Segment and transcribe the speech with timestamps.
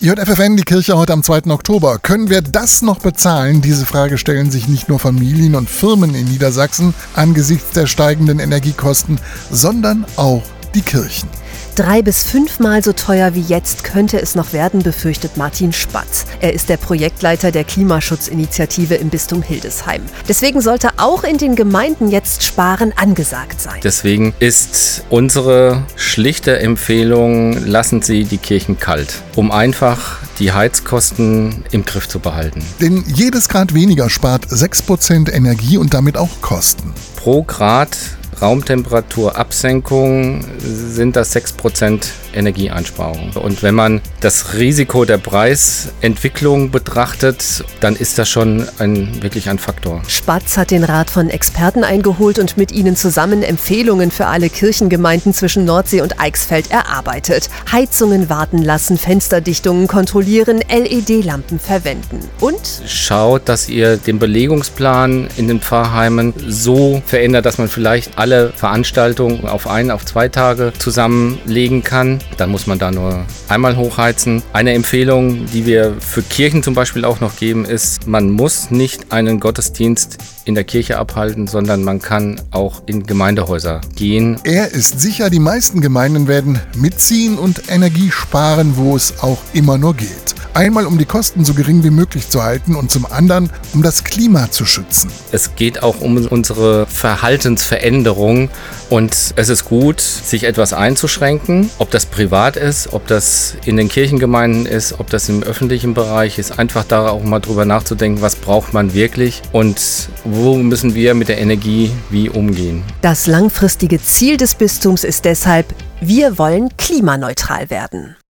[0.00, 1.50] JFFN, die Kirche heute am 2.
[1.50, 1.98] Oktober.
[1.98, 3.62] Können wir das noch bezahlen?
[3.62, 9.18] Diese Frage stellen sich nicht nur Familien und Firmen in Niedersachsen angesichts der steigenden Energiekosten,
[9.50, 11.28] sondern auch die Kirchen.
[11.74, 16.26] Drei bis fünfmal so teuer wie jetzt könnte es noch werden, befürchtet Martin Spatz.
[16.40, 20.02] Er ist der Projektleiter der Klimaschutzinitiative im Bistum Hildesheim.
[20.28, 23.80] Deswegen sollte auch in den Gemeinden jetzt Sparen angesagt sein.
[23.84, 31.84] Deswegen ist unsere schlichte Empfehlung, lassen Sie die Kirchen kalt, um einfach die Heizkosten im
[31.84, 32.62] Griff zu behalten.
[32.80, 36.94] Denn jedes Grad weniger spart 6% Energie und damit auch Kosten.
[37.16, 37.96] Pro Grad
[38.40, 43.32] Raumtemperaturabsenkung sind das 6% Energieeinsparung.
[43.32, 49.58] Und wenn man das Risiko der Preisentwicklung betrachtet, dann ist das schon ein, wirklich ein
[49.58, 50.02] Faktor.
[50.06, 55.34] Spatz hat den Rat von Experten eingeholt und mit ihnen zusammen Empfehlungen für alle Kirchengemeinden
[55.34, 57.50] zwischen Nordsee und Eichsfeld erarbeitet.
[57.70, 62.20] Heizungen warten lassen, Fensterdichtungen kontrollieren, LED-Lampen verwenden.
[62.40, 68.28] Und schaut, dass ihr den Belegungsplan in den Pfarrheimen so verändert, dass man vielleicht alle
[68.28, 72.17] alle Veranstaltungen auf ein, auf zwei Tage zusammenlegen kann.
[72.36, 74.42] Dann muss man da nur einmal hochheizen.
[74.52, 79.12] Eine Empfehlung, die wir für Kirchen zum Beispiel auch noch geben, ist, man muss nicht
[79.12, 84.40] einen Gottesdienst in der Kirche abhalten, sondern man kann auch in Gemeindehäuser gehen.
[84.44, 89.76] Er ist sicher, die meisten Gemeinden werden mitziehen und Energie sparen, wo es auch immer
[89.76, 90.27] nur geht.
[90.58, 94.02] Einmal um die Kosten so gering wie möglich zu halten und zum anderen um das
[94.02, 95.08] Klima zu schützen.
[95.30, 98.50] Es geht auch um unsere Verhaltensveränderung
[98.90, 103.88] und es ist gut, sich etwas einzuschränken, ob das privat ist, ob das in den
[103.88, 108.34] Kirchengemeinden ist, ob das im öffentlichen Bereich ist, einfach da auch mal drüber nachzudenken, was
[108.34, 112.82] braucht man wirklich und wo müssen wir mit der Energie wie umgehen.
[113.00, 118.17] Das langfristige Ziel des Bistums ist deshalb, wir wollen klimaneutral werden.